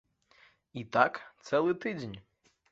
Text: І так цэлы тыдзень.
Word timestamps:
І 0.83 0.85
так 0.97 1.21
цэлы 1.47 1.79
тыдзень. 1.87 2.19